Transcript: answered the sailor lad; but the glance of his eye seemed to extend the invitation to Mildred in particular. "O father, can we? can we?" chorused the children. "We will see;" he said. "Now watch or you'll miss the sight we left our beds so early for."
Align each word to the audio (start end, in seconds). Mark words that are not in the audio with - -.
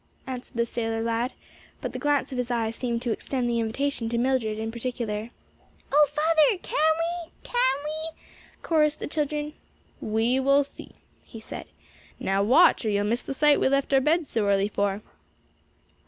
answered 0.25 0.57
the 0.57 0.65
sailor 0.65 1.03
lad; 1.03 1.33
but 1.79 1.93
the 1.93 1.99
glance 1.99 2.31
of 2.31 2.37
his 2.39 2.49
eye 2.49 2.71
seemed 2.71 3.03
to 3.03 3.11
extend 3.11 3.47
the 3.47 3.59
invitation 3.59 4.09
to 4.09 4.17
Mildred 4.17 4.57
in 4.57 4.71
particular. 4.71 5.29
"O 5.91 6.07
father, 6.09 6.57
can 6.63 6.93
we? 6.97 7.31
can 7.43 7.77
we?" 7.83 8.09
chorused 8.63 8.97
the 8.99 9.05
children. 9.05 9.53
"We 10.01 10.39
will 10.39 10.63
see;" 10.63 10.93
he 11.23 11.39
said. 11.39 11.67
"Now 12.19 12.41
watch 12.41 12.83
or 12.83 12.89
you'll 12.89 13.03
miss 13.05 13.21
the 13.21 13.35
sight 13.35 13.59
we 13.59 13.67
left 13.69 13.93
our 13.93 14.01
beds 14.01 14.27
so 14.29 14.43
early 14.47 14.69
for." 14.69 15.03